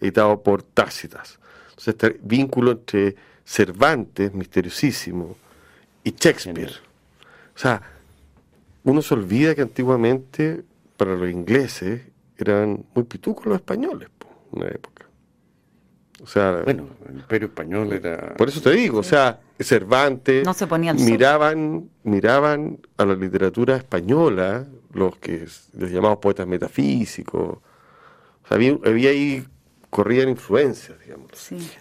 [0.00, 1.38] editado por Tácitas.
[1.70, 5.36] Entonces, este vínculo entre Cervantes, misteriosísimo,
[6.04, 6.72] y Shakespeare.
[7.54, 7.82] O sea,
[8.84, 10.62] uno se olvida que antiguamente
[10.96, 12.02] para los ingleses
[12.36, 14.08] eran muy pitucos los españoles,
[14.52, 15.06] en una época.
[16.22, 18.34] O sea, bueno, el imperio español era...
[18.34, 23.76] Por eso te digo, o sea, Cervantes no se ponía miraban, miraban a la literatura
[23.76, 27.58] española, los que los llamados poetas metafísicos.
[28.48, 29.44] O sea, había, ahí
[29.90, 31.30] corrían influencias, digamos.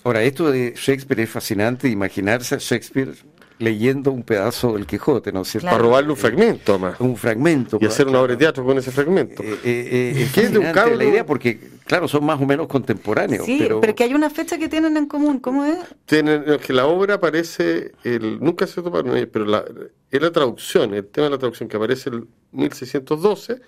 [0.03, 3.13] Ahora, esto de Shakespeare es fascinante, imaginarse a Shakespeare
[3.59, 5.67] leyendo un pedazo del Quijote, ¿no es cierto?
[5.67, 6.99] Para robarle un fragmento más.
[6.99, 7.79] Un fragmento.
[7.81, 9.41] Y hacer una obra de teatro con ese fragmento.
[9.41, 13.45] Eh, eh, eh es de un la idea porque, claro, son más o menos contemporáneos.
[13.45, 15.79] Sí, pero, que hay una fecha que tienen en común, ¿cómo es?
[16.05, 19.65] Tienen, que la obra aparece, el, nunca se toparon, pero la,
[20.11, 23.61] es la traducción, el tema de la traducción que aparece en 1612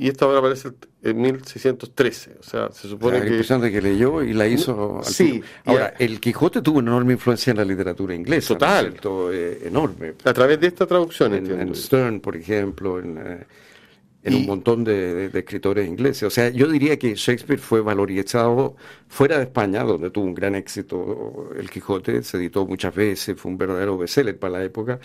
[0.00, 0.70] y esta obra aparece
[1.02, 2.36] en 1613.
[2.38, 3.42] O sea, se supone que.
[3.48, 5.00] La de que leyó y la hizo.
[5.02, 5.42] sí.
[5.64, 8.54] Ahora, el Quijote tuvo una enorme influencia en la literatura inglesa.
[8.54, 8.94] Total.
[9.32, 10.14] Eh, enorme.
[10.24, 15.88] A través de esta traducción, en, Stern, por ejemplo, en, eh, un montón de, escritores
[15.88, 16.22] ingleses.
[16.22, 18.76] O sea, yo diría que Shakespeare fue valorizado
[19.08, 23.50] fuera de España, donde tuvo un gran éxito el Quijote, se editó muchas veces, fue
[23.50, 25.00] un verdadero bestseller para la época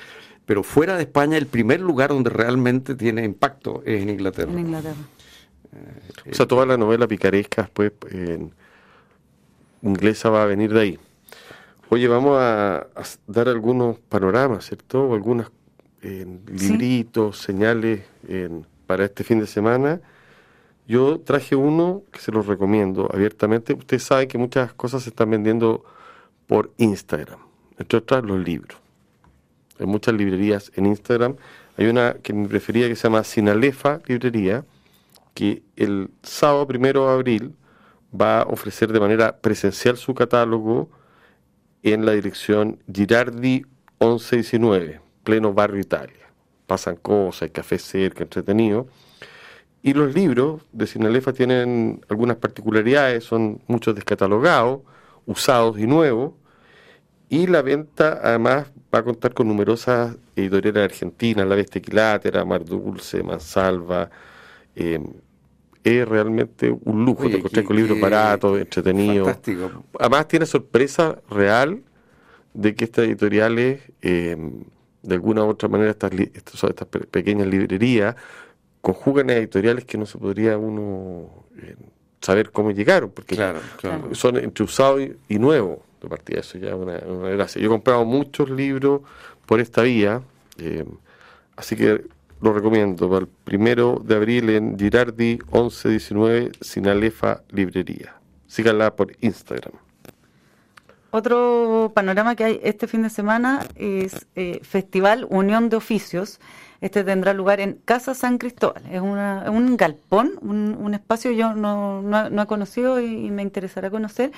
[0.46, 4.52] pero fuera de España el primer lugar donde realmente tiene impacto es en Inglaterra.
[4.52, 4.96] En Inglaterra.
[5.74, 8.52] Eh, o sea, toda la novela picaresca pues, en
[9.82, 11.00] inglesa va a venir de ahí.
[11.90, 12.88] Oye, vamos a,
[13.28, 15.06] dar algunos panoramas, ¿cierto?
[15.06, 15.52] O algunos
[16.02, 18.02] libritos, señales
[18.88, 20.02] para este fin de semana.
[20.86, 23.74] Yo traje uno que se los recomiendo abiertamente.
[23.74, 25.86] Ustedes saben que muchas cosas se están vendiendo
[26.48, 27.40] por Instagram,
[27.78, 28.83] entre otras los libros
[29.80, 31.36] en muchas librerías en Instagram.
[31.78, 34.66] Hay una que me prefería que se llama Sinalefa Librería,
[35.34, 37.56] que el sábado primero de abril
[38.20, 40.90] va a ofrecer de manera presencial su catálogo
[41.82, 43.66] en la dirección Girardi
[44.00, 46.30] 1119, pleno barrio Italia.
[46.68, 48.88] Pasan cosas, hay café cerca, entretenido.
[49.82, 54.82] Y los libros de Sinalefa tienen algunas particularidades, son muchos descatalogados,
[55.26, 56.34] usados y nuevos,
[57.30, 62.64] y la venta además va a contar con numerosas editoriales argentinas, La Bestia Equilátera, Mar
[62.64, 64.10] Dulce, Mansalva.
[64.76, 65.00] Eh,
[65.84, 69.28] es realmente un lujo, te encontré con libros baratos, entretenidos.
[69.28, 69.84] Fantástico.
[70.00, 71.82] Además tiene sorpresa real
[72.54, 74.38] de que estas editoriales, eh,
[75.02, 78.16] de alguna u otra manera, estas, estas, pequeñas librerías,
[78.80, 81.76] conjugan editoriales que no se podría uno eh,
[82.22, 83.36] saber cómo llegaron, porque
[84.14, 86.98] son entre usado y, y nuevo partida, eso ya una,
[87.30, 87.62] gracia.
[87.62, 89.02] Yo he comprado muchos libros
[89.46, 90.22] por esta vía,
[90.58, 90.86] eh,
[91.56, 92.06] así que
[92.42, 98.16] lo recomiendo para el primero de abril en Girardi 1119 Sinalefa Librería.
[98.48, 99.74] Síganla por Instagram.
[101.16, 106.40] Otro panorama que hay este fin de semana es eh, Festival Unión de Oficios.
[106.82, 108.84] Este tendrá lugar en Casa San Cristóbal.
[108.92, 114.32] Es, un galpón, un, espacio yo no, no, he conocido y, me interesará conocer,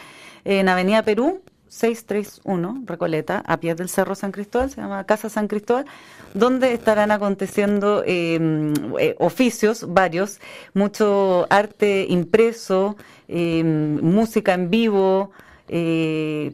[0.44, 5.48] en Avenida Perú, 631, Recoleta, a pie del Cerro San Cristóbal, se llama Casa San
[5.48, 5.86] Cristóbal,
[6.34, 10.40] donde estarán aconteciendo em, eh, oficios varios,
[10.74, 12.96] mucho arte impreso,
[13.28, 15.32] em, música en vivo,
[15.68, 16.54] eh,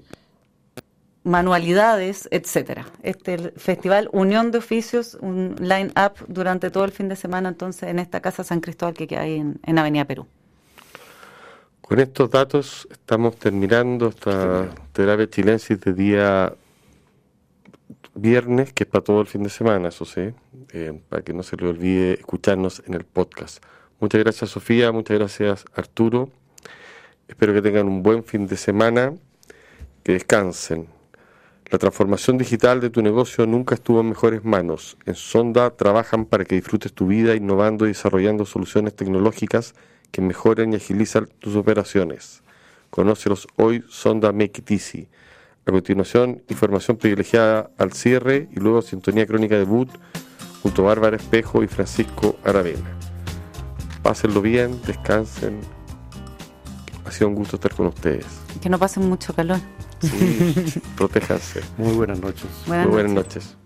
[1.23, 2.87] manualidades, etcétera.
[3.03, 7.99] Este festival Unión de Oficios, un line-up durante todo el fin de semana, entonces, en
[7.99, 10.25] esta Casa San Cristóbal que ahí en Avenida Perú.
[11.91, 16.53] Con estos datos estamos terminando esta terapia chilensis de día
[18.15, 20.31] viernes, que es para todo el fin de semana, eso sí,
[20.71, 23.61] eh, para que no se le olvide escucharnos en el podcast.
[23.99, 26.29] Muchas gracias Sofía, muchas gracias Arturo.
[27.27, 29.13] Espero que tengan un buen fin de semana,
[30.01, 30.87] que descansen.
[31.71, 34.97] La transformación digital de tu negocio nunca estuvo en mejores manos.
[35.05, 39.73] En Sonda trabajan para que disfrutes tu vida innovando y desarrollando soluciones tecnológicas
[40.11, 42.43] que mejoren y agilizan tus operaciones.
[42.89, 45.07] Conócelos hoy, Sonda Make It
[45.65, 49.91] A continuación, información privilegiada al cierre y luego Sintonía Crónica de Boot
[50.61, 52.97] junto a Bárbara Espejo y Francisco Aravena.
[54.03, 55.61] Pásenlo bien, descansen.
[57.05, 58.25] Ha sido un gusto estar con ustedes.
[58.61, 59.59] Que no pasen mucho calor.
[60.01, 61.61] Sí, protéjase.
[61.77, 62.47] Muy buenas noches.
[62.67, 63.57] Muy buenas noches.